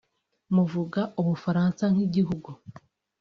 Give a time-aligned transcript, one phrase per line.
[0.55, 2.49] muvuga Ubufaransa nk’igihugu